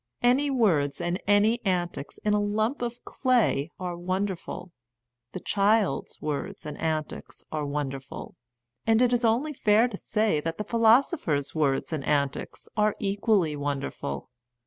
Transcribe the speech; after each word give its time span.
Any 0.23 0.49
words 0.49 0.99
and 0.99 1.21
any 1.27 1.63
antics 1.63 2.17
in 2.25 2.33
a 2.33 2.39
lump 2.41 2.81
of 2.81 3.05
clay 3.05 3.69
are 3.79 3.95
wonderful, 3.95 4.71
the 5.33 5.39
child's 5.39 6.19
words 6.19 6.65
and 6.65 6.75
antics 6.79 7.43
are 7.51 7.67
wonder 7.67 7.99
ful, 7.99 8.35
and 8.87 8.99
it 8.99 9.13
is 9.13 9.23
only 9.23 9.53
fair 9.53 9.87
to 9.87 9.97
say 9.97 10.39
that 10.39 10.57
the 10.57 10.63
philosopher's 10.63 11.53
words 11.53 11.93
and 11.93 12.03
antics 12.03 12.67
are 12.75 12.95
equally 12.97 13.55
wonderful. 13.55 14.31